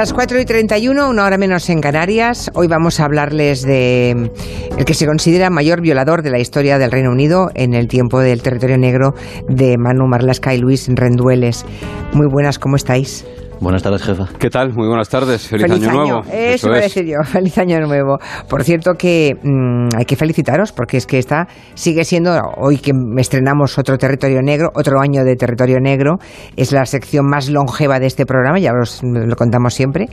[0.00, 2.50] Las 4 y 31, una hora menos en Canarias.
[2.54, 4.12] Hoy vamos a hablarles de
[4.78, 8.18] el que se considera mayor violador de la historia del Reino Unido en el tiempo
[8.18, 9.12] del territorio negro
[9.46, 11.66] de Manu Marlasca y Luis Rendueles.
[12.14, 13.26] Muy buenas, ¿cómo estáis?
[13.60, 14.26] Buenas tardes, jefa.
[14.38, 14.72] ¿Qué tal?
[14.72, 15.46] Muy buenas tardes.
[15.46, 16.22] Feliz, año, nuevo.
[16.32, 17.16] Eso, iba a decir yo.
[17.24, 18.16] Feliz año nuevo.
[18.48, 22.92] Por cierto que mm, hay que felicitaros porque es que esta sigue siendo, hoy que
[23.18, 26.16] estrenamos otro territorio negro, otro año de territorio negro,
[26.56, 30.06] es la sección más longeva de este programa, ya os lo contamos siempre.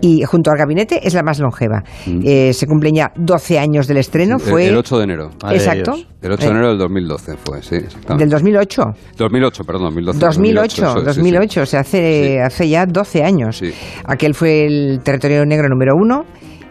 [0.00, 1.82] Y junto al gabinete es la más longeva.
[2.06, 2.20] Mm.
[2.24, 4.38] Eh, se cumplen ya 12 años del estreno.
[4.38, 5.30] fue el 8 de enero.
[5.50, 5.96] Exacto.
[6.22, 7.76] El 8 de enero del 2012 fue, sí.
[8.16, 8.82] ¿Del 2008?
[9.18, 10.18] 2008, perdón, 2012.
[10.18, 13.62] 2008, 2008, 2008 o sea, hace, hace ya 12 años.
[14.04, 16.24] Aquel fue el territorio negro número uno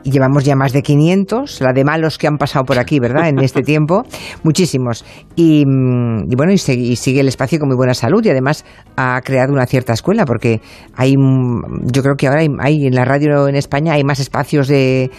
[0.06, 3.28] y llevamos ya más de 500, la de malos que han pasado por aquí, ¿verdad?
[3.28, 4.04] En este tiempo,
[4.44, 5.04] muchísimos.
[5.36, 8.64] Y, mm, bueno, y, sigue el espacio con muy buena salud y además
[8.96, 10.62] ha creado una cierta escuela porque
[10.96, 14.68] hay, mm, yo creo que ahora hay, en la radio en España hay más espacios
[14.68, 15.10] de,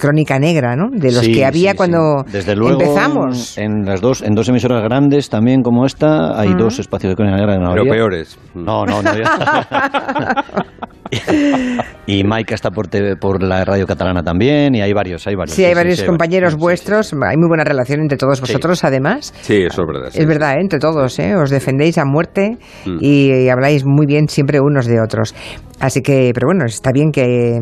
[0.00, 0.90] crónica negra, ¿no?
[0.90, 3.56] De los que había cuando Desde luego, empezamos.
[3.56, 7.36] En, las dos, en dos emisoras grandes también como esta hay dos espacios de crónica
[7.36, 7.56] negra.
[7.72, 8.36] Pero peores.
[8.54, 9.10] No, no, no.
[12.06, 12.88] y Maika está por,
[13.18, 15.54] por la radio catalana también, y hay varios, hay varios.
[15.54, 19.34] Sí, hay varios compañeros vuestros, hay muy buena relación entre todos vosotros, además.
[19.42, 20.10] Sí, eso es verdad.
[20.14, 20.60] es verdad, ¿eh?
[20.60, 21.34] entre todos, ¿eh?
[21.36, 22.98] os defendéis a muerte mm.
[23.00, 25.34] y, habláis muy bien siempre unos de otros.
[25.80, 27.58] Así que, pero bueno, está bien que,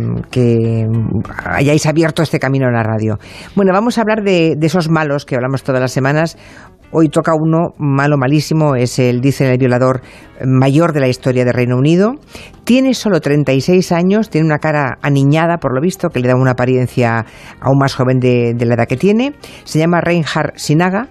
[1.45, 3.19] hayáis abierto este camino en la radio.
[3.57, 6.37] Bueno, vamos a hablar de, de esos malos que hablamos todas las semanas.
[6.95, 10.03] Hoy toca uno malo, malísimo, es el, dice el violador
[10.45, 12.17] mayor de la historia del Reino Unido.
[12.65, 16.51] Tiene solo 36 años, tiene una cara aniñada, por lo visto, que le da una
[16.51, 17.25] apariencia
[17.61, 19.33] aún más joven de, de la edad que tiene.
[19.65, 21.09] Se llama Reinhard Sinaga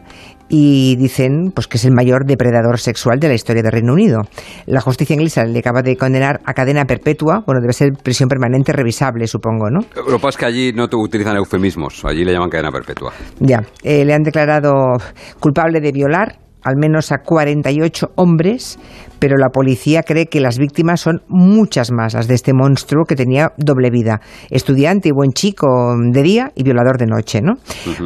[0.54, 4.24] y dicen pues que es el mayor depredador sexual de la historia del Reino Unido.
[4.66, 8.74] La justicia inglesa le acaba de condenar a cadena perpetua, bueno, debe ser prisión permanente
[8.74, 9.80] revisable, supongo, ¿no?
[9.96, 13.14] Lo que pasa es que allí no utilizan eufemismos, allí le llaman cadena perpetua.
[13.40, 14.98] Ya, eh, le han declarado
[15.40, 18.80] culpable de violar al menos a 48 hombres,
[19.20, 23.16] pero la policía cree que las víctimas son muchas más, las de este monstruo que
[23.16, 25.68] tenía doble vida, estudiante y buen chico
[26.12, 27.54] de día y violador de noche, ¿no?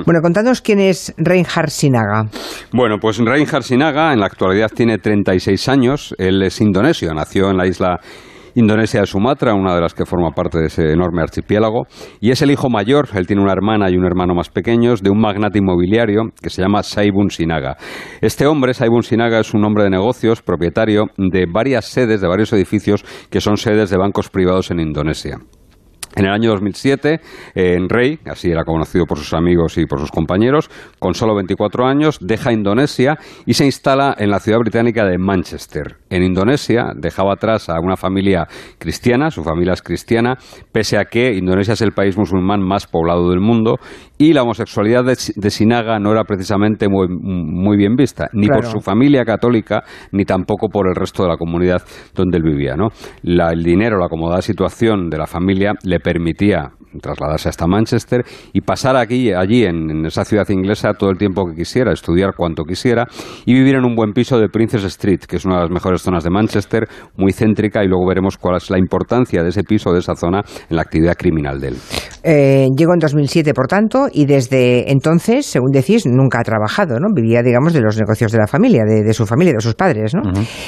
[0.05, 2.25] Bueno, contadnos quién es Reinhard Sinaga.
[2.73, 7.57] Bueno, pues Reinhard Sinaga en la actualidad tiene 36 años, él es indonesio, nació en
[7.57, 7.99] la isla
[8.55, 11.87] Indonesia de Sumatra, una de las que forma parte de ese enorme archipiélago,
[12.21, 15.09] y es el hijo mayor, él tiene una hermana y un hermano más pequeños, de
[15.09, 17.75] un magnate inmobiliario que se llama Saibun Sinaga.
[18.21, 22.53] Este hombre, Saibun Sinaga, es un hombre de negocios, propietario de varias sedes, de varios
[22.53, 25.37] edificios que son sedes de bancos privados en Indonesia.
[26.15, 27.19] En el año 2007,
[27.55, 31.85] en Rey, así era conocido por sus amigos y por sus compañeros, con solo 24
[31.85, 35.97] años, deja Indonesia y se instala en la ciudad británica de Manchester.
[36.09, 40.37] En Indonesia dejaba atrás a una familia cristiana, su familia es cristiana,
[40.71, 43.77] pese a que Indonesia es el país musulmán más poblado del mundo
[44.17, 49.25] y la homosexualidad de, Sinaga no era precisamente muy, bien vista, ni por su familia
[49.25, 51.81] católica, ni tampoco por el resto de la comunidad
[52.13, 52.75] donde él vivía.
[52.75, 52.89] ¿no?
[53.23, 56.71] el dinero, la acomodada situación de la familia le permitía
[57.01, 61.55] trasladarse hasta Manchester y pasar aquí, allí en, esa ciudad inglesa todo el tiempo que
[61.55, 63.05] quisiera, estudiar cuanto quisiera
[63.45, 66.01] y vivir en un buen piso de Princess Street, que es una de las mejores
[66.01, 66.87] zonas de Manchester,
[67.17, 70.41] muy céntrica y luego veremos cuál es la importancia de ese piso, de esa zona
[70.69, 71.75] en la actividad criminal de él.
[72.27, 77.13] Eh, llegó en 2007, por tanto, y desde entonces, según decís, nunca ha trabajado, ¿no?
[77.13, 80.23] Vivía, digamos, de los negocios de la familia, de, su familia, de sus padres, ¿no?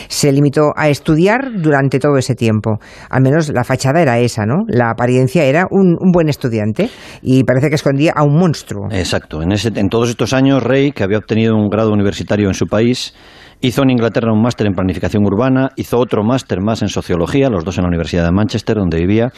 [0.08, 2.78] Se limitó a estudiar durante todo ese tiempo.
[3.10, 4.66] Al menos la fachada era esa, ¿no?
[4.68, 6.92] La apariencia era un, un buen estudiante
[7.24, 8.88] y parece que escondía a un monstruo.
[8.92, 9.42] Exacto.
[9.42, 12.68] En, ese, en todos estos años, Rey, que había obtenido un grado universitario en su
[12.68, 13.16] país,
[13.60, 17.66] Hizo en Inglaterra un máster en planificación urbana, hizo otro máster más en sociología, los
[17.66, 19.32] dos en la Universidad de Manchester, donde vivía.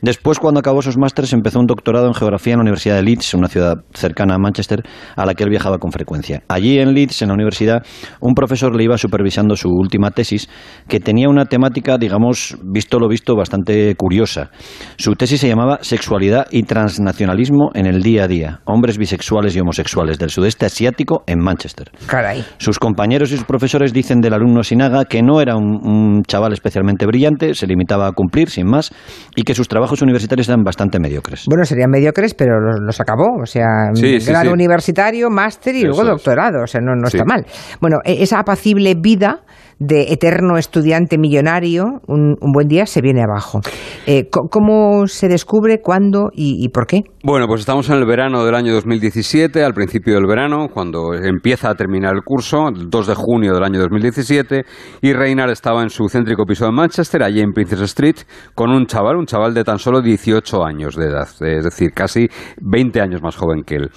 [0.00, 3.34] Después, cuando acabó esos másteres, empezó un doctorado en geografía en la Universidad de Leeds,
[3.34, 4.84] una ciudad cercana a Manchester,
[5.16, 6.44] a la que él viajaba con frecuencia.
[6.46, 7.82] Allí en Leeds, en la universidad,
[8.20, 10.48] un profesor le iba supervisando su última tesis,
[10.86, 14.50] que tenía una temática, digamos, visto lo visto, bastante curiosa.
[14.98, 19.60] Su tesis se llamaba Sexualidad y transnacionalismo en el día a día, hombres bisexuales y
[19.60, 21.90] homosexuales del sudeste asiático en Manchester.
[22.06, 22.44] Caray.
[22.58, 26.52] Sus compañeros y sus profesores profesores dicen del alumno Sinaga que no era un, chaval
[26.52, 28.92] especialmente brillante, se limitaba a cumplir sin más
[29.34, 31.46] y que sus trabajos universitarios eran bastante mediocres.
[31.48, 33.90] Bueno, serían mediocres, pero los, acabó, o sea,
[34.26, 37.46] grado universitario, máster y luego doctorado, o sea, no, no está mal.
[37.80, 39.40] Bueno, e, esa apacible vida
[39.78, 43.60] de eterno estudiante millonario, un, buen día se viene abajo.
[44.06, 47.02] Eh, ¿Cómo se descubre, cuándo y por qué?
[47.26, 51.70] Bueno, pues estamos en el verano del año 2017, al principio del verano, cuando empieza
[51.70, 54.62] a terminar el curso, el 2 de junio del año 2017,
[55.00, 58.16] y Reynard estaba en su céntrico piso de Manchester, allí en Princess Street,
[58.54, 62.28] con un chaval, un chaval de tan solo 18 años de edad, es decir, casi
[62.60, 63.90] 20 años más joven que él.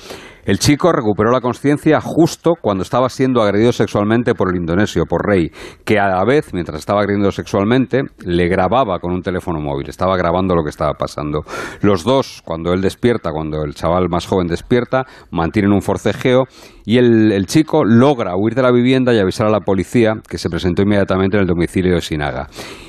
[0.47, 5.27] El chico recuperó la conciencia justo cuando estaba siendo agredido sexualmente por el indonesio, por
[5.27, 5.51] Rey,
[5.83, 10.15] que a la vez, mientras estaba agrediendo sexualmente, le grababa con un teléfono móvil, estaba
[10.15, 11.41] grabando lo que estaba pasando.
[11.81, 16.45] Los dos, cuando él despierta, cuando el chaval más joven despierta, mantienen un forcejeo
[16.85, 20.49] y el, chico logra huir de la vivienda y avisar a la policía, que se
[20.49, 22.47] presentó inmediatamente en el domicilio de Sinaga.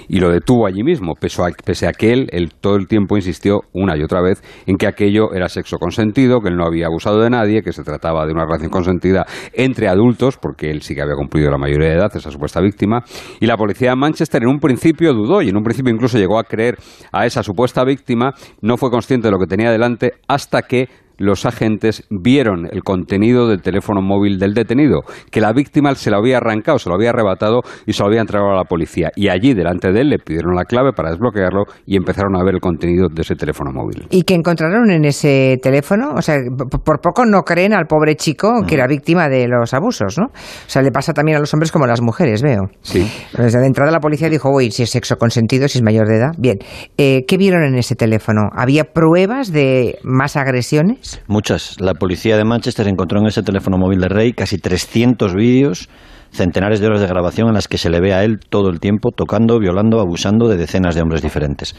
[0.09, 3.97] Y lo detuvo allí mismo, pese a, que él, él todo el tiempo insistió una
[3.97, 7.31] y otra vez en que aquello era sexo consentido, que él no había abusado de
[7.31, 11.15] nadie, que se trataba de una relación consentida entre adultos, porque él sí que había
[11.15, 13.05] cumplido la mayoría de edad, esa supuesta víctima.
[13.41, 16.39] Y la policía de Manchester en un principio dudó y en un principio incluso llegó
[16.39, 16.77] a creer
[17.13, 18.33] a esa supuesta víctima,
[18.63, 20.89] no fue consciente de lo que tenía delante hasta que
[21.19, 26.19] los agentes vieron el contenido del teléfono móvil del detenido, que la víctima se lo
[26.19, 29.11] había arrancado, se lo había arrebatado y se lo había entregado a la policía.
[29.17, 32.55] Y allí, delante de él, le pidieron la clave para desbloquearlo y empezaron a ver
[32.55, 34.07] el contenido de ese teléfono móvil.
[34.11, 36.15] ¿Y qué encontraron en ese teléfono?
[36.17, 36.37] O sea,
[36.85, 40.27] por poco no creen al pobre chico que era víctima de los abusos, ¿no?
[40.27, 42.71] O sea, le pasa también a los hombres como a las mujeres, veo.
[42.83, 43.11] Sí.
[43.37, 46.17] Desde de entrada la policía dijo, uy, si es sexo consentido, si es mayor de
[46.17, 46.31] edad.
[46.39, 46.59] Bien.
[46.97, 48.51] Eh, ¿Qué vieron en ese teléfono?
[48.53, 51.08] ¿Había pruebas de más agresiones?
[51.27, 51.81] Muchas.
[51.81, 55.89] La policía de Manchester encontró en ese teléfono móvil de Rey casi 300 vídeos,
[56.31, 58.81] centenares de horas de grabación en las que se le ve a él todo el
[58.81, 61.75] tiempo tocando, violando, abusando de decenas de hombres diferentes.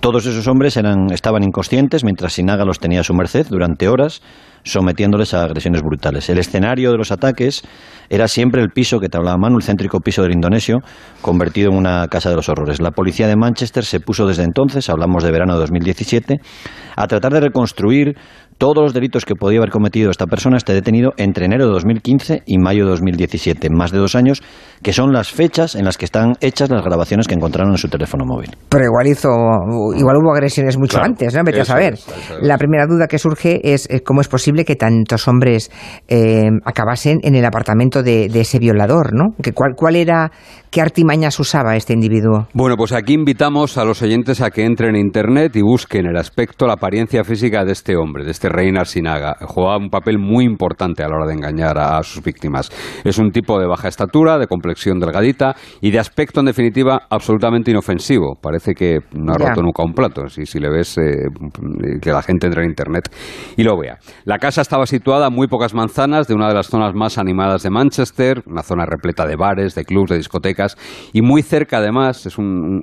[0.00, 4.22] Todos esos hombres eran, estaban inconscientes mientras Sinaga los tenía a su merced durante horas,
[4.62, 6.28] sometiéndoles a agresiones brutales.
[6.28, 7.62] El escenario de los ataques
[8.08, 10.78] era siempre el piso que te hablaba Manu, el céntrico piso del indonesio,
[11.20, 12.80] convertido en una casa de los horrores.
[12.80, 16.40] La policía de Manchester se puso desde entonces, hablamos de verano de 2017,
[16.96, 18.16] a tratar de reconstruir
[18.58, 22.42] todos los delitos que podía haber cometido esta persona esté detenido entre enero de 2015
[22.44, 24.42] y mayo de 2017, más de dos años,
[24.82, 27.88] que son las fechas en las que están hechas las grabaciones que encontraron en su
[27.88, 28.50] teléfono móvil.
[28.68, 29.28] Pero igual hizo,
[29.96, 31.42] igual hubo agresiones mucho antes, ¿no?
[31.44, 31.94] Vete a saber.
[32.42, 35.70] La primera duda que surge es cómo es posible que tantos hombres
[36.08, 39.34] eh, acabasen en el apartamento de, ese violador, ¿no?
[39.40, 40.30] Que cuál, ¿Cuál era,
[40.70, 42.48] qué artimañas usaba este individuo?
[42.52, 46.16] Bueno, pues aquí invitamos a los oyentes a que entren en Internet y busquen el
[46.16, 49.36] aspecto, la apariencia física de este hombre, de este Reina Sinaga.
[49.40, 52.70] Juega un papel muy importante a la hora de engañar a, sus víctimas.
[53.04, 57.70] Es un tipo de baja estatura, de complexión delgadita y de aspecto, en definitiva, absolutamente
[57.70, 58.36] inofensivo.
[58.40, 61.28] Parece que no ha roto nunca un plato, si, si le ves eh,
[62.00, 63.08] que la gente entre en Internet
[63.56, 63.98] y lo vea.
[64.24, 67.62] La casa estaba situada a muy pocas manzanas de una de las zonas más animadas
[67.62, 70.57] de Manchester, una zona repleta de bares, de clubs, de discotecas
[71.12, 72.80] y muy cerca, además, es un,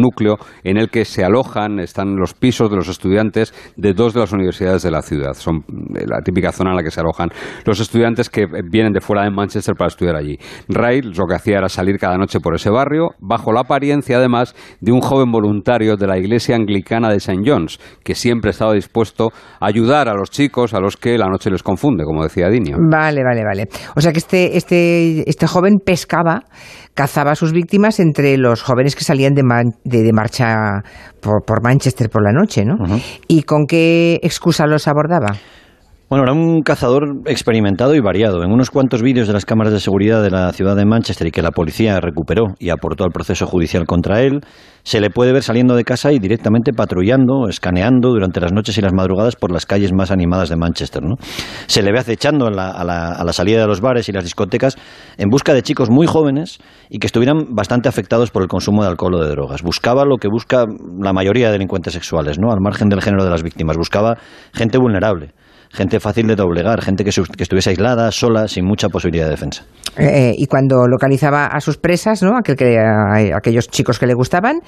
[0.00, 4.20] núcleo en el que se alojan, están los pisos de los estudiantes de dos de
[4.20, 5.34] las universidades de la ciudad.
[5.34, 7.28] Son eh, la típica zona en la que se alojan
[7.64, 10.38] los estudiantes que vienen de fuera de Manchester para estudiar allí.
[10.68, 14.54] Ray lo que hacía era salir cada noche por ese barrio, bajo la apariencia además
[14.80, 17.42] de un joven voluntario de la iglesia anglicana de St.
[17.44, 19.30] John's, que siempre estaba dispuesto
[19.60, 22.76] a ayudar a los chicos a los que la noche les confunde, como decía Dinio.
[22.90, 23.68] Vale, vale, vale.
[23.96, 26.44] O sea que este, este, este joven pescaba
[26.94, 29.42] cazaba a sus víctimas entre los jóvenes que salían de,
[29.84, 30.82] de, marcha
[31.20, 32.76] por, por, Manchester por la noche, ¿no?
[33.28, 35.36] ¿Y con qué excusa los abordaba?
[36.12, 38.42] Bueno, era un cazador experimentado y variado.
[38.44, 41.30] En unos cuantos vídeos de las cámaras de seguridad de la ciudad de Manchester y
[41.30, 44.40] que la policía recuperó y aportó al proceso judicial contra él,
[44.82, 48.82] se le puede ver saliendo de casa y directamente patrullando, escaneando durante las noches y
[48.82, 51.02] las madrugadas por las calles más animadas de Manchester.
[51.02, 51.14] ¿no?
[51.66, 54.76] Se le ve acechando a la, salida de los bares y las discotecas
[55.16, 56.58] en busca de chicos muy jóvenes
[56.90, 59.62] y que estuvieran bastante afectados por el consumo de alcohol o de drogas.
[59.62, 60.66] Buscaba lo que busca
[61.00, 62.52] la mayoría de delincuentes sexuales, ¿no?
[62.52, 63.78] al margen del género de las víctimas.
[63.78, 64.18] Buscaba
[64.52, 65.32] gente vulnerable
[65.72, 69.64] gente fácil de doblegar, gente que, estuviese aislada, sola, sin mucha posibilidad de defensa.
[69.96, 72.36] Eh, y cuando localizaba a sus presas, ¿no?
[72.36, 74.60] Aquel que, aquellos chicos que le gustaban,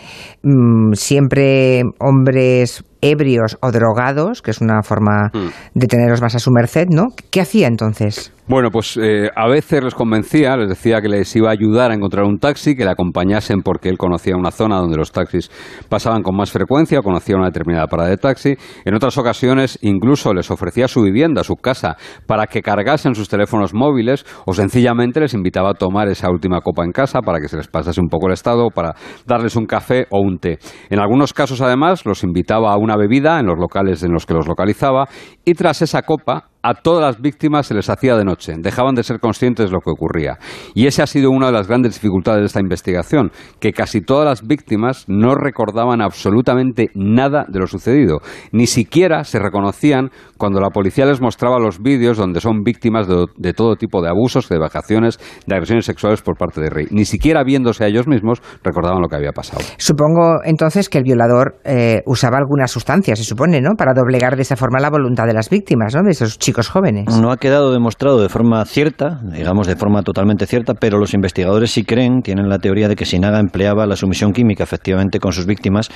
[0.43, 5.79] mm, siempre hombres ebrios o drogados, que es una forma mm.
[5.79, 7.09] de tenerlos más a su merced, ¿no?
[7.31, 8.33] ¿Qué hacía entonces?
[8.47, 11.95] Bueno, pues eh, a veces les convencía, les decía que les iba a ayudar a
[11.95, 15.51] encontrar un taxi, que le acompañasen porque él conocía una zona donde los taxis
[15.89, 18.55] pasaban con más frecuencia o conocía una determinada parada de taxi.
[18.85, 21.97] En otras ocasiones incluso les ofrecía su vivienda, su casa,
[22.27, 26.85] para que cargasen sus teléfonos móviles o sencillamente les invitaba a tomar esa última copa
[26.85, 28.95] en casa para que se les pasase un poco el estado, para
[29.27, 30.59] darles un café o un té.
[30.91, 34.35] En algunos casos además los invitaba a una bebida en los locales en los que
[34.35, 35.09] los localizaba
[35.45, 39.03] y tras esa copa a todas las víctimas se les hacía de noche, dejaban de
[39.03, 40.39] ser conscientes de lo que ocurría.
[40.75, 44.25] Y esa ha sido una de las grandes dificultades de esta investigación, que casi todas
[44.25, 50.71] las víctimas no recordaban absolutamente nada de lo sucedido, ni siquiera se reconocían cuando la
[50.71, 55.19] policía les mostraba los vídeos donde son víctimas de, todo tipo de abusos, de vacaciones,
[55.47, 56.87] de agresiones sexuales por parte de Rey.
[56.91, 59.61] Ni siquiera viéndose a ellos mismos recordaban lo que había pasado.
[59.77, 63.73] Supongo entonces que el violador eh, usaba alguna sustancia, se supone, ¿no?
[63.77, 66.03] Para doblegar de esa forma la voluntad de las víctimas, ¿no?
[66.03, 67.07] De esos chicos jóvenes.
[67.21, 71.71] No ha quedado demostrado de forma cierta, digamos de forma totalmente cierta, pero los investigadores
[71.71, 75.47] sí creen, tienen la teoría de que Sinaga empleaba la sumisión química efectivamente con sus
[75.47, 75.91] víctimas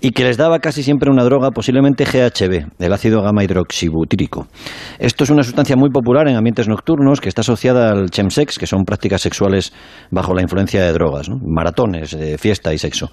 [0.00, 4.46] y que les daba casi siempre una droga, posiblemente GHB, el ácido gamma hidroxibutírico.
[4.98, 8.66] Esto es una sustancia muy popular en ambientes nocturnos que está asociada al chemsex, que
[8.66, 9.72] son prácticas sexuales
[10.10, 13.10] bajo la influencia de drogas, maratones de fiesta y sexo.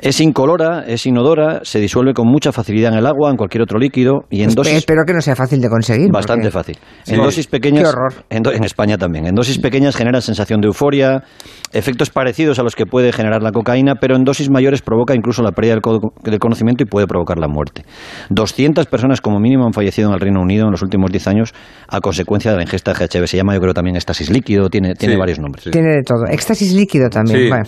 [0.00, 3.78] Es incolora, es inodora, se disuelve con mucha facilidad en el agua, en cualquier otro
[3.78, 4.74] líquido y en dosis...
[4.74, 6.10] Espero que no sea fácil de conseguir.
[6.20, 6.78] Bastante fácil.
[7.06, 7.82] En dosis pequeñas...
[7.82, 8.14] Qué horror.
[8.30, 9.26] En, España también.
[9.26, 11.24] En dosis pequeñas genera sensación de euforia,
[11.72, 15.42] efectos parecidos a los que puede generar la cocaína, pero en dosis mayores provoca incluso
[15.42, 17.84] la pérdida del, conocimiento y puede provocar la muerte.
[18.30, 21.54] 200 personas como mínimo han fallecido en el Reino Unido en los últimos 10 años
[21.88, 23.26] a consecuencia de la ingesta de GHB.
[23.26, 25.70] Se llama, yo creo, también éxtasis líquido, tiene, tiene varios nombres.
[25.70, 26.26] Tiene de todo.
[26.26, 27.48] Éxtasis líquido también.
[27.48, 27.64] Bueno.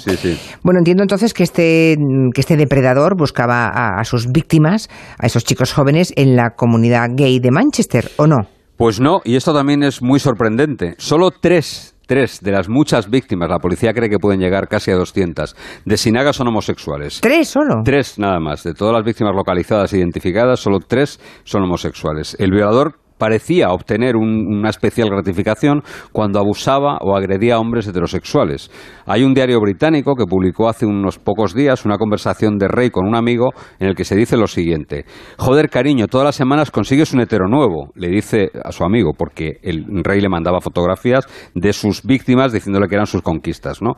[0.63, 0.79] bueno.
[0.79, 1.97] entiendo entonces que este,
[2.35, 7.39] que este depredador buscaba a sus víctimas, a esos chicos jóvenes, en la comunidad gay
[7.41, 8.42] de Manchester, ¿o no?
[8.83, 10.97] Pues no, y esto también es muy sorprendente.
[10.99, 14.97] Solo tres tres de las muchas víctimas, la policía cree que pueden llegar casi a
[14.97, 17.21] 200, de Sinaga son homosexuales.
[17.21, 17.83] ¿Tres solo?
[17.85, 18.65] Tres nada más.
[18.65, 22.37] De todas las víctimas localizadas e identificadas, solo tres son homosexuales.
[22.41, 28.69] El violador parecía obtener una especial gratificación cuando abusaba o agredía a hombres heterosexuales.
[29.07, 33.07] Hay un diario británico que publicó hace unos pocos días una conversación de Rey con
[33.07, 35.05] un amigo en el que se dice lo siguiente:
[35.39, 39.61] Joder, cariño, todas las semanas consigues un hetero nuevo, le dice a su amigo, porque
[39.63, 41.25] el Rey le mandaba fotografías
[41.55, 43.93] de sus víctimas diciéndole que eran sus conquistas, ¿no?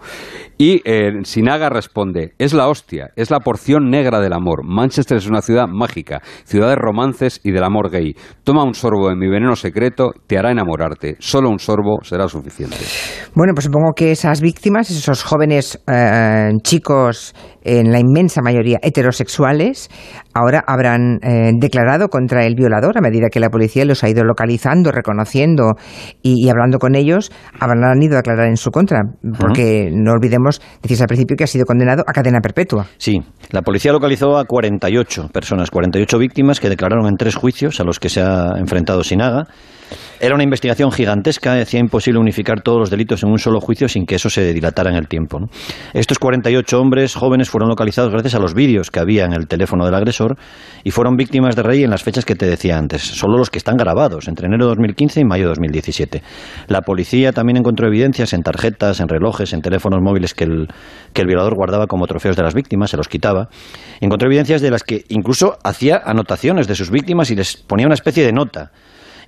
[0.59, 4.65] Y eh, Sinaga responde: Es la hostia, es la porción negra del amor.
[4.65, 8.15] Manchester es una ciudad mágica, ciudad de romances y del amor gay.
[8.43, 11.17] Toma un sorbo mi veneno secreto te hará enamorarte.
[11.19, 12.77] Solo un sorbo será suficiente.
[13.35, 19.91] Bueno, pues supongo que esas víctimas, esos jóvenes eh, chicos, en la inmensa mayoría heterosexuales,
[20.35, 24.23] ahora habrán eh, declarado contra el violador a medida que la policía los ha ido
[24.25, 25.73] localizando, reconociendo
[26.23, 29.03] y, hablando con ellos, habrán ido a declarar en su contra.
[29.39, 32.87] Porque no olvidemos, decís al principio, que ha sido condenado a cadena perpetua.
[32.99, 37.85] Sí, la policía localizó a 48 personas, 48 víctimas que declararon en tres juicios a
[37.85, 39.47] los que se ha enfrentado Sinaga.
[40.21, 44.07] Era una investigación gigantesca, hacía imposible unificar todos los delitos en un solo juicio sin
[44.07, 45.39] que eso se dilatara en el tiempo.
[45.93, 49.85] Estos 48 hombres jóvenes fueron localizados gracias a los vídeos que había en el teléfono
[49.85, 50.37] del agresor
[50.85, 53.59] y fueron víctimas de Rey en las fechas que te decía antes, solo los que
[53.59, 56.23] están grabados, entre enero de 2015 y mayo de 2017.
[56.69, 60.69] La policía también encontró evidencias en tarjetas, en relojes, en teléfonos móviles que el,
[61.13, 63.49] que el violador guardaba como trofeos de las víctimas, se los quitaba.
[64.01, 67.95] Encontró evidencias de las que incluso hacía anotaciones de sus víctimas y les ponía una
[67.95, 68.71] especie de nota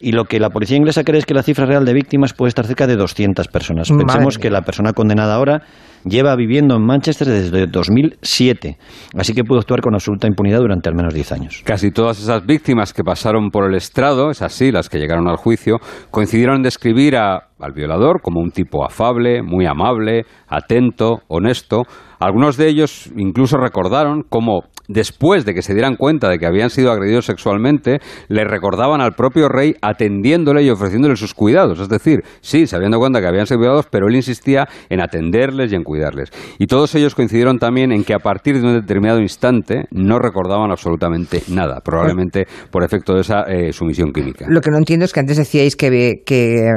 [0.00, 2.48] y lo que la policía inglesa cree es que la cifra real de víctimas puede
[2.48, 3.88] estar cerca de 200 personas.
[3.90, 5.62] Pensemos que la persona condenada ahora
[6.04, 8.78] lleva viviendo en Manchester desde 2007,
[9.16, 11.62] así que pudo actuar con absoluta impunidad durante al menos 10 años.
[11.64, 15.36] Casi todas esas víctimas que pasaron por el estrado, es así, las que llegaron al
[15.36, 15.78] juicio,
[16.10, 21.82] coincidieron en describir al violador como un tipo afable, muy amable, atento, honesto.
[22.18, 26.70] Algunos de ellos incluso recordaron cómo después de que se dieran cuenta de que habían
[26.70, 31.80] sido agredidos sexualmente, le recordaban al propio rey atendiéndole y ofreciéndole sus cuidados.
[31.80, 35.76] Es decir, sí, dado cuenta que habían sido violados, pero él insistía en atenderles y
[35.76, 36.30] en cuidarles.
[36.58, 40.70] Y todos ellos coincidieron también en que a partir de un determinado instante no recordaban
[40.70, 44.46] absolutamente nada, probablemente por efecto de esa eh, sumisión química.
[44.48, 46.72] Lo que no entiendo es que antes decíais que, que eh,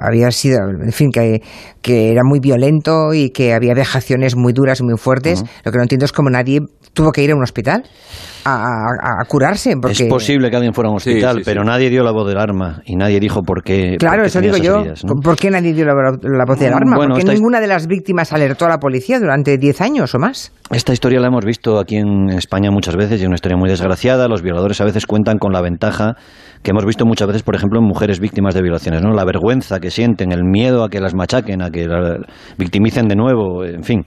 [0.00, 1.40] había sido, en fin, que,
[1.82, 5.44] era muy violento y que había vejaciones muy duras muy fuertes.
[5.64, 6.62] Lo que no entiendo es cómo nadie
[6.92, 7.84] tuvo que ir a un hospital
[8.44, 9.74] a, curarse.
[9.88, 12.82] Es posible que alguien fuera a un hospital, pero nadie dio la voz del arma
[12.84, 13.96] y nadie dijo por qué.
[13.98, 14.82] Claro, eso digo yo.
[15.22, 15.94] ¿Por qué nadie dio la,
[16.46, 16.96] voz del arma?
[16.96, 20.52] ¿Por qué ninguna de las víctimas alertó a la policía durante 10 años o más?
[20.70, 23.68] Esta historia la hemos visto aquí en España muchas veces y es una historia muy
[23.68, 24.28] desgraciada.
[24.28, 26.14] Los violadores a veces cuentan con la ventaja
[26.62, 29.12] que hemos visto muchas veces, por ejemplo, en mujeres víctimas de violaciones, ¿no?
[29.12, 32.18] La vergüenza que sienten, el miedo a que las machaquen, a que las
[32.58, 34.04] victimicen de nuevo, en fin.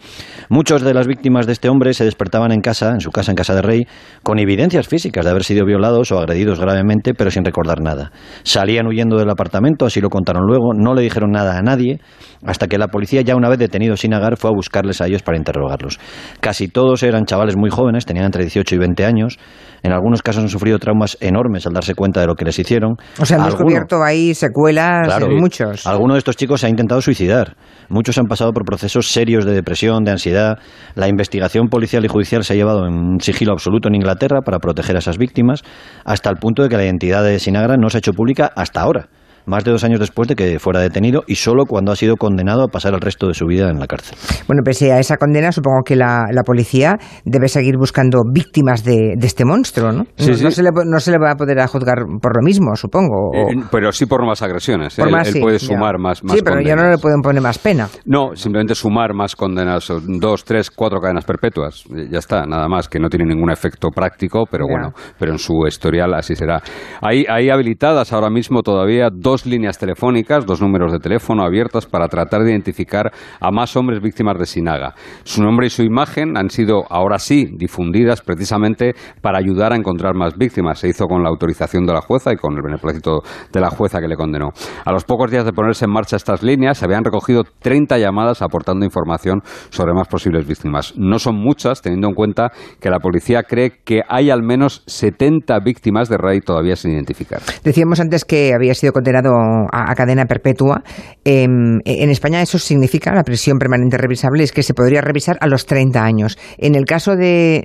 [0.50, 3.36] Muchos de las víctimas de este hombre se despertaban en casa, en su casa, en
[3.36, 3.88] casa de Rey,
[4.24, 8.12] con evidencias físicas de haber sido violados o agredidos gravemente, pero sin recordar nada.
[8.44, 12.00] Salían huyendo del apartamento, así lo contaron luego, no le dijeron nada a nadie,
[12.46, 15.38] hasta que la policía, ya una vez detenido Sinagar, fue a buscarles a ellos para
[15.38, 16.00] interrogarlos.
[16.40, 19.40] Casi todos eran chavales muy jóvenes, tenían entre 18 y 20 años.
[19.84, 22.96] En algunos casos han sufrido traumas enormes al darse cuenta de lo que les hicieron.
[23.20, 25.86] O sea, han descubierto ahí secuelas en muchos.
[25.86, 27.58] Alguno de estos chicos se ha intentado suicidar.
[27.90, 30.58] Muchos han pasado por procesos serios de depresión, de ansiedad.
[30.96, 34.96] La investigación policial y judicial se ha llevado en sigilo absoluto en Inglaterra para proteger
[34.96, 35.64] a esas víctimas,
[36.06, 38.82] hasta el punto de que la identidad de Sinagra no se ha hecho pública hasta
[38.82, 39.08] ahora
[39.46, 42.64] más de dos años después de que fuera detenido y solo cuando ha sido condenado
[42.64, 44.18] a pasar el resto de su vida en la cárcel.
[44.48, 49.46] Bueno, pese a esa condena, supongo que la, policía debe seguir buscando víctimas de, este
[49.46, 50.04] monstruo, ¿no?
[50.04, 53.32] no, Se le, no, Se le, va a poder juzgar por lo mismo, supongo.
[53.34, 54.96] Eh, pero sí por más agresiones.
[54.96, 57.88] Por él, puede sumar más, más, Sí, pero ya no le pueden poner más pena.
[58.06, 61.84] No, simplemente sumar más condenas, dos, tres, cuatro cadenas perpetuas.
[62.10, 65.54] Ya está, nada más, que no tiene ningún efecto práctico, pero bueno, pero en su
[65.68, 66.62] historial así será.
[67.02, 71.88] Hay, hay habilitadas ahora mismo todavía dos dos líneas telefónicas, dos números de teléfono abiertas
[71.88, 74.94] para tratar de identificar a más hombres víctimas de Sinaga.
[75.24, 80.14] Su nombre y su imagen han sido, ahora sí, difundidas precisamente para ayudar a encontrar
[80.14, 80.78] más víctimas.
[80.78, 83.22] Se hizo con la autorización de la jueza y con el beneplácito
[83.52, 84.50] de la jueza que le condenó.
[84.86, 88.44] A los pocos días de ponerse en marcha estas líneas, se habían recogido 30 llamadas
[88.44, 90.94] aportando información sobre más posibles víctimas.
[90.96, 95.58] No son muchas, teniendo en cuenta que la policía cree que hay al menos 70
[95.66, 97.42] víctimas de Ray todavía sin identificar.
[97.64, 100.84] Decíamos antes que había sido condenado a, cadena perpetua.
[101.24, 105.48] Em, en España eso significa, la prisión permanente revisable, es que se podría revisar a
[105.48, 106.38] los 30 años.
[106.58, 107.64] En el caso de,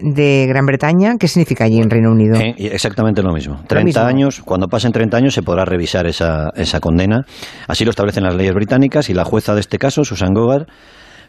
[0.48, 2.36] Gran Bretaña, ¿qué significa allí en Reino Unido?
[2.36, 3.60] Eh, exactamente lo mismo.
[3.66, 7.22] 30 años, cuando pasen 30 años se podrá revisar esa, esa condena.
[7.66, 10.66] Así lo establecen las leyes británicas y la jueza de este caso, Susan Gogar,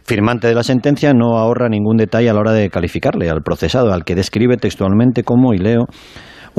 [0.04, 3.94] firmante de la sentencia, no ahorra ningún detalle a la hora de calificarle al procesado,
[3.94, 5.86] al que describe textualmente como, y leo,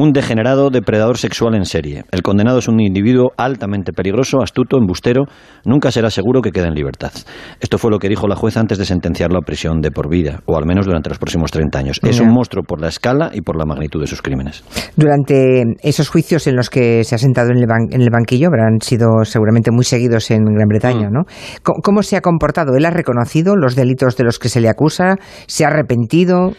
[0.00, 2.04] un degenerado depredador sexual en serie.
[2.10, 5.24] El condenado es un individuo altamente peligroso, astuto, embustero,
[5.66, 7.12] nunca será seguro que quede en libertad.
[7.60, 10.40] Esto fue lo que dijo la jueza antes de sentenciarlo a prisión de por vida,
[10.46, 12.00] o al menos durante los próximos 30 años.
[12.02, 14.64] Es un monstruo por la escala y por la magnitud de sus crímenes.
[14.96, 19.70] Durante esos juicios en los que se ha sentado en el, banquillo, habrán sido seguramente
[19.70, 21.12] muy seguidos en Gran Bretaña, mm.
[21.12, 21.24] ¿no?
[21.62, 22.74] ¿Cómo se ha comportado?
[22.74, 25.16] ¿Él ha reconocido los delitos de los que se le acusa?
[25.46, 26.54] ¿Se ha arrepentido?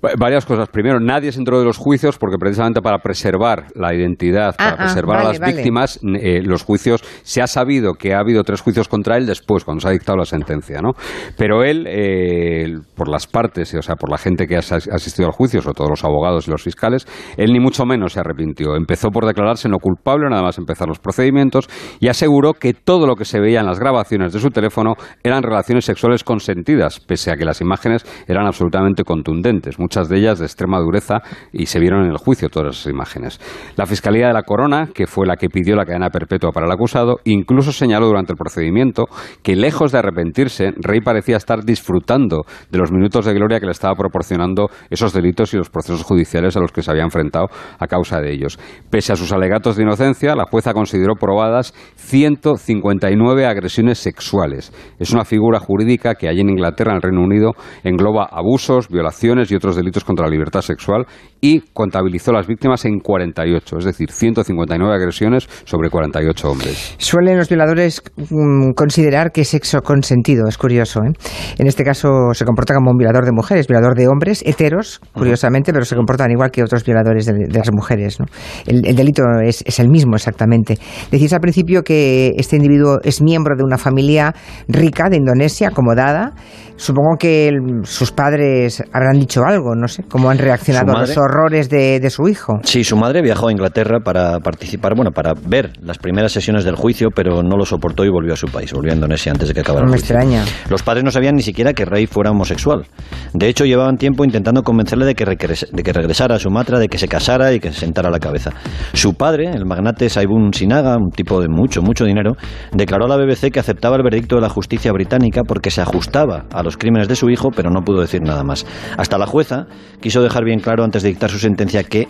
[0.00, 0.68] Varias cosas.
[0.70, 4.76] Primero, nadie se entró de los juicios porque precisamente para preservar la identidad, para ah,
[4.78, 8.62] ah, preservar a las víctimas, eh, los juicios, se ha sabido que ha habido tres
[8.62, 10.92] juicios contra él después, cuando se ha dictado la sentencia, ¿no?
[11.36, 15.32] Pero él, eh, por las partes, o sea, por la gente que ha asistido al
[15.32, 18.76] juicio, sobre todo los abogados y los fiscales, él ni mucho menos se arrepintió.
[18.76, 21.68] Empezó por declararse no culpable, nada más empezar los procedimientos,
[22.00, 25.42] y aseguró que todo lo que se veía en las grabaciones de su teléfono eran
[25.42, 30.46] relaciones sexuales consentidas, pese a que las imágenes eran absolutamente contundentes muchas de ellas de
[30.46, 31.20] extrema dureza,
[31.52, 33.40] y se vieron en el juicio todas esas imágenes.
[33.74, 36.72] La Fiscalía de la Corona, que fue la que pidió la cadena perpetua para el
[36.72, 39.06] acusado, incluso señaló durante el procedimiento
[39.42, 43.72] que, lejos de arrepentirse, Rey parecía estar disfrutando de los minutos de gloria que le
[43.72, 47.88] estaba proporcionando esos delitos y los procesos judiciales a los que se había enfrentado a
[47.88, 48.60] causa de ellos.
[48.90, 54.72] Pese a sus alegatos de inocencia, la jueza consideró probadas 159 agresiones sexuales.
[55.00, 59.50] Es una figura jurídica que allí en Inglaterra, en el Reino Unido, engloba abusos, violaciones
[59.50, 61.06] y otros delitos contra la libertad sexual
[61.40, 66.94] y contabilizó las víctimas en 48, es decir, 159 agresiones sobre 48 hombres.
[66.98, 71.00] Suelen los violadores mm, considerar que es sexo consentido, es curioso.
[71.00, 71.12] ¿eh?
[71.58, 75.72] En este caso se comporta como un violador de mujeres, violador de hombres, heteros, curiosamente,
[75.72, 78.18] pero se comportan igual que otros violadores de, las mujeres.
[78.66, 80.78] El, delito es, es, el mismo exactamente.
[81.10, 84.34] Decís al principio que este individuo es miembro de una familia
[84.68, 86.34] rica de Indonesia, acomodada.
[86.76, 87.50] Supongo que
[87.82, 92.28] sus padres habrán dicho algo, no sé, cómo han reaccionado a los horrores de, su
[92.28, 92.60] hijo.
[92.64, 96.74] Sí, su madre viajó a Inglaterra para participar, bueno, para ver las primeras sesiones del
[96.74, 99.54] juicio, pero no lo soportó y volvió a su país, volvió a Indonesia antes de
[99.54, 100.16] que acabara el juicio.
[100.16, 100.44] extraña.
[100.68, 102.86] Los padres no sabían ni siquiera que Rey fuera homosexual.
[103.32, 106.98] De hecho, llevaban tiempo intentando convencerle de que, de que regresara a Sumatra, de que
[106.98, 108.50] se casara y que se sentara a la cabeza.
[108.92, 112.32] Su padre, el magnate Saibun Sinaga, un tipo de mucho, mucho dinero,
[112.72, 116.44] declaró a la BBC que aceptaba el veredicto de la justicia británica porque se ajustaba
[116.52, 118.66] a los crímenes de su hijo, pero no pudo decir nada más.
[118.96, 119.59] Hasta la jueza
[120.00, 122.08] quiso dejar bien claro antes de dictar su sentencia que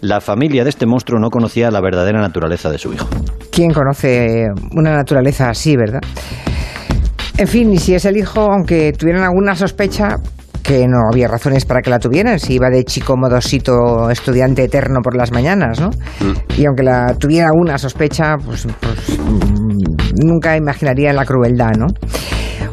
[0.00, 3.08] la familia de este monstruo no conocía la verdadera naturaleza de su hijo.
[3.50, 6.00] ¿Quién conoce una naturaleza así, verdad?
[7.38, 10.16] En fin, y si es el hijo, aunque tuvieran alguna sospecha,
[10.62, 15.00] que no había razones para que la tuvieran, si iba de chico modosito estudiante eterno
[15.02, 15.90] por las mañanas, ¿no?
[15.90, 16.60] Mm.
[16.60, 19.18] Y aunque la tuviera alguna sospecha, pues, pues
[20.22, 21.86] nunca imaginaría la crueldad, ¿no?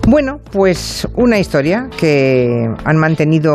[0.07, 3.53] Bueno, pues una historia que han mantenido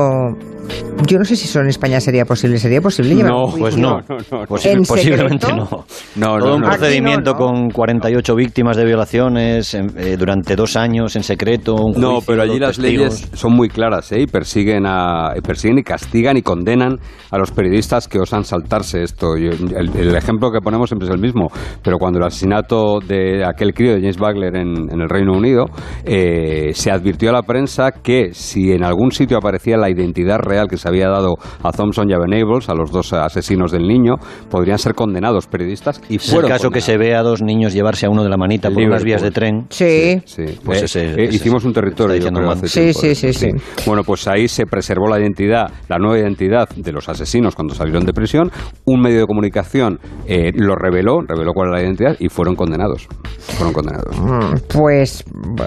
[1.07, 2.57] Yo no sé si solo en España sería posible.
[2.59, 4.45] ¿Sería posible llevar No, un Pues no, no, no.
[4.47, 5.71] Posi- ¿En posiblemente secreto?
[5.71, 5.85] no.
[6.17, 7.59] No, Todo no, un procedimiento Aquí no, ¿no?
[7.61, 11.75] con 48 víctimas de violaciones en- eh, durante dos años en secreto.
[11.75, 13.21] un No, pero allí las testigos.
[13.21, 14.23] leyes son muy claras ¿eh?
[14.23, 16.99] y persiguen, a, persiguen y castigan y condenan
[17.31, 19.37] a los periodistas que osan saltarse esto.
[19.37, 21.49] Yo- el, el ejemplo que ponemos siempre es el mismo,
[21.83, 25.67] pero cuando el asesinato de aquel crío de James Bagler en, en el Reino Unido,
[26.05, 30.54] eh, se advirtió a la prensa que si en algún sitio aparecía la identidad real
[30.69, 34.15] que se había dado a Thompson y a Venables, a los dos asesinos del niño,
[34.51, 38.07] podrían ser condenados periodistas y Es el caso que se ve a dos niños llevarse
[38.07, 39.05] a uno de la manita por unas Liverpool.
[39.05, 39.67] vías de tren.
[39.71, 40.23] Sí.
[40.25, 42.59] Sí, Pues Eh, ese- eh, ese hicimos un está territorio, yo diciendo creo, mal.
[42.59, 43.49] hace Sí, tiempo sí, sí.
[43.87, 48.05] Bueno, pues ahí se preservó la identidad, la nueva identidad de los asesinos cuando salieron
[48.05, 48.51] de prisión.
[48.85, 53.07] Un medio de comunicación eh, lo reveló, reveló cuál era la identidad y fueron condenados.
[53.39, 54.19] Fueron condenados.
[54.19, 55.25] Mm, Pues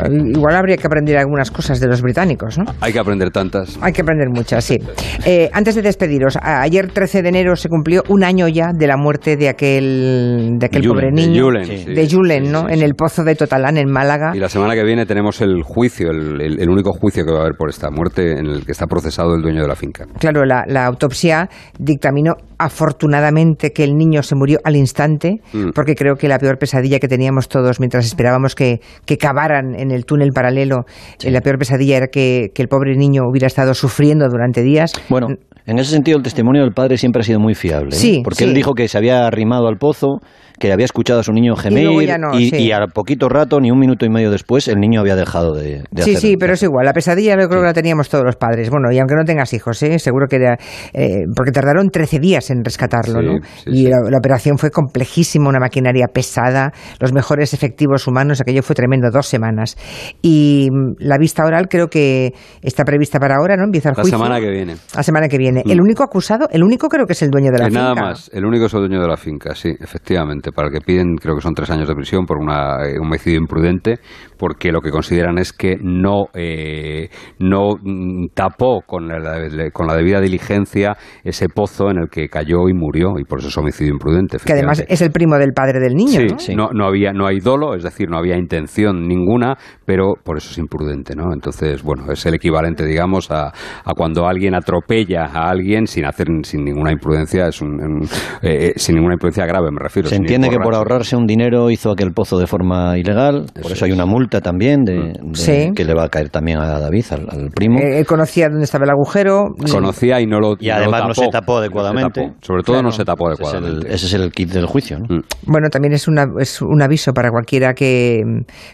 [0.10, 2.66] igual habría que aprender algunas cosas de los británicos, ¿no?
[2.82, 3.78] Hay que aprender tantas.
[3.82, 4.77] Hay que aprender muchas, sí.
[5.26, 8.98] Eh, antes de despediros, ayer 13 de enero se cumplió un año ya de la
[8.98, 11.44] muerte de aquel, de aquel Julen, pobre de niño.
[11.46, 11.78] Julen, Sí.
[11.86, 11.94] sí.
[11.94, 12.70] de Julen, ¿no?
[12.70, 14.32] en el pozo de Totalán, en Málaga.
[14.36, 17.40] Y la semana que viene tenemos el juicio, el, el- el único juicio que va
[17.40, 20.06] a haber por esta muerte en el que está procesado el dueño de la finca.
[20.20, 25.70] Claro, la, la autopsia dictaminó afortunadamente que el niño se murió al instante, Mm.
[25.74, 29.92] porque creo que la peor pesadilla que teníamos todos mientras esperábamos que, que cavaran en
[29.92, 30.86] el túnel paralelo,
[31.24, 34.94] eh, la peor pesadilla era que, que el pobre niño hubiera estado sufriendo durante días.
[35.10, 35.28] Bueno,
[35.68, 37.90] en ese sentido el testimonio del padre siempre ha sido muy fiable.
[37.96, 38.00] ¿eh?
[38.00, 38.44] Sí, Porque sí.
[38.46, 40.20] él dijo que se había arrimado al pozo,
[40.60, 42.56] que había escuchado a su niño gemir ya no, y, sí.
[42.56, 45.84] y al poquito rato, ni un minuto y medio después, el niño había dejado de,
[45.92, 46.86] de Sí, hacer- sí, pero es igual.
[46.86, 48.72] La pesadilla yo creo que la teníamos todos los padres.
[48.72, 50.00] Bueno, y aunque no tengas hijos, ¿eh?
[50.00, 50.58] seguro que era.
[50.94, 53.34] eh, porque tardaron 13 días en rescatarlo, Sí, ¿no?
[53.58, 53.90] sí, y sí.
[53.90, 59.10] La, la operación fue complejísima, una maquinaria pesada, los mejores efectivos humanos, aquello fue tremendo,
[59.14, 59.78] dos semanas.
[60.24, 62.32] Y mm, la vista oral creo que
[62.64, 63.66] está prevista para ahora, ¿no?
[63.66, 64.18] Empieza el La juicio.
[64.18, 64.76] semana que viene.
[64.96, 65.57] La semana que viene.
[65.66, 65.72] Mm.
[65.72, 67.82] El único acusado, el único creo que es el dueño de la Eh, finca.
[67.82, 70.52] nada más, el único es el dueño de la finca, sí, efectivamente.
[70.52, 73.08] Para el que piden, creo que son tres años de prisión por una, eh, un
[73.08, 73.96] homicidio imprudente,
[74.38, 79.96] porque lo que consideran es que no, eh, no mm, tapó con la, con la
[79.96, 83.94] debida diligencia ese pozo en el que cayó y murió, y por eso es homicidio
[83.94, 84.38] imprudente.
[84.46, 86.40] Que además es el primo del padre del niño, Sí, ¿no?
[86.40, 86.56] Sí.
[86.56, 90.52] No, no había, no hay dolo, es decir, no había intención ninguna, pero por eso
[90.52, 91.34] es imprudente, ¿no?
[91.34, 96.28] Entonces, bueno, es el equivalente, digamos, a, a cuando alguien atropella a alguien sin hacer,
[96.44, 98.08] sin ninguna imprudencia, es un, un-
[98.42, 100.10] eh, sin ninguna imprudencia grave, me refiero.
[100.10, 103.86] Se entiende que por ahorrarse un dinero hizo aquel pozo de forma ilegal, por Eso
[103.86, 105.72] hay una multa también de, de- Sí.
[105.76, 107.80] que le va a caer también a David, al, al primo.
[107.80, 109.46] Eh, él conocía dónde estaba el agujero.
[109.72, 112.22] Conocía y no lo Y además no se tapó adecuadamente.
[112.22, 112.46] No se tapó.
[112.46, 113.94] Sobre todo no se tapó ese, es el, adecuadamente.
[113.96, 115.06] ese es el kit del juicio, ¿no?
[115.18, 115.22] Mm.
[115.46, 118.22] Bueno, también es, una, es un aviso para cualquiera que,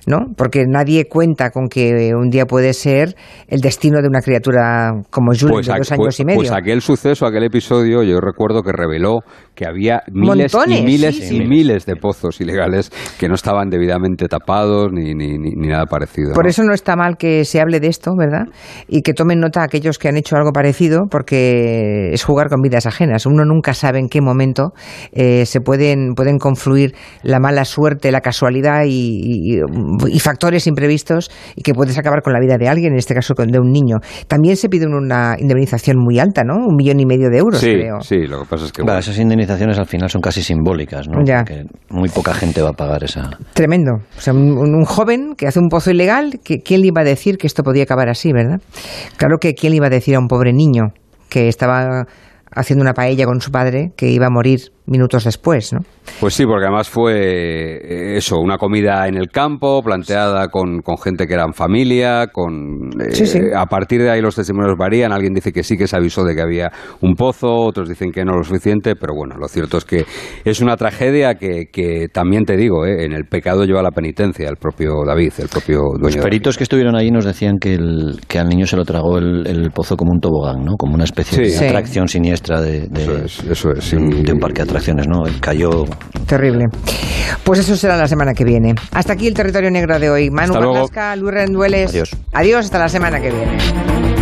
[0.08, 0.18] ¿no?
[0.38, 3.16] Porque nadie cuenta con que un día puede ser
[3.48, 6.38] el destino de una criatura como Jules de aqu- dos años pues- y medio.
[6.40, 9.20] pues aquel suceso, aquel episodio, yo recuerdo que reveló
[9.56, 13.70] que había miles Montones, y miles sí, y miles de pozos ilegales que no estaban
[13.70, 16.34] debidamente tapados ni, ni, ni, ni nada parecido.
[16.34, 16.50] Por ¿no?
[16.50, 18.46] eso no está mal que se hable de esto, ¿verdad?
[18.88, 22.86] Y que tomen nota aquellos que han hecho algo parecido, porque es jugar con vidas
[22.88, 23.26] ajenas.
[23.26, 24.72] Uno nunca sabe en qué momento
[25.12, 29.60] eh, se pueden, pueden confluir la mala suerte, la casualidad y, y-
[30.08, 33.36] y factores imprevistos y que puedes acabar con la vida de alguien, en este caso
[33.36, 33.98] con- de un niño.
[34.28, 36.56] También se pide una indemnización muy alta, ¿no?
[36.56, 38.02] Un millón y medio de euros, sí, creo.
[38.02, 38.82] sí, lo que pasa es que...
[38.82, 41.24] Bueno, bueno, esas indemnizaciones al final son casi simbólicas, ¿no?
[41.26, 41.40] Ya.
[41.40, 43.32] Porque muy poca gente va a pagar esa.
[43.54, 43.94] Tremendo.
[44.18, 47.06] O sea, un, un joven que hace un pozo ilegal, que, ¿quién le iba a
[47.06, 48.60] decir que esto podía acabar así, verdad?
[49.18, 50.94] Claro que quién le iba a decir a un pobre niño
[51.30, 52.06] que estaba
[52.56, 55.80] haciendo una paella con su padre que iba a morir minutos después, ¿no?
[56.20, 60.98] Pues sí, porque además fue eh, eso, una comida en el campo, planteada con, con
[60.98, 63.40] gente que eran familia, con eh, Sí, sí.
[63.56, 66.36] a partir de ahí los testimonios varían, alguien dice que sí que se avisó de
[66.36, 69.86] que había un pozo, otros dicen que no lo suficiente, pero bueno, lo cierto es
[69.86, 70.06] que
[70.44, 74.50] es una tragedia que, que también te digo, eh, en el pecado lleva la penitencia
[74.50, 76.16] el propio David, el propio dueño.
[76.16, 79.18] Los peritos que estuvieron allí nos decían que, el, que al niño se lo tragó
[79.18, 80.74] el, el pozo como un tobogán, ¿no?
[80.78, 81.42] Como una especie Sí.
[81.44, 81.66] de Sí.
[81.66, 84.24] atracción siniestra de, de- Eso es, eso es, de un- sí.
[84.24, 85.24] de un parque de atracciones, ¿no?
[85.40, 85.86] Cayó
[86.26, 86.66] Terrible.
[87.44, 88.74] Pues eso será la semana que viene.
[88.92, 90.30] Hasta aquí el territorio negro de hoy.
[90.30, 90.54] Manu.
[90.54, 91.90] Marlasca, Luis Rendueles.
[91.92, 92.16] Adiós.
[92.32, 94.13] Adiós, hasta la semana que viene.